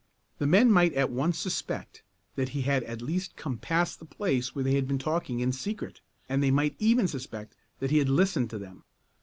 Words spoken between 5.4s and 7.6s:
in secret, and they might even suspect